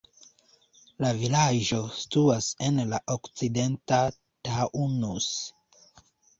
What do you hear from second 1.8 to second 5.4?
situas en la okcidenta Taunus.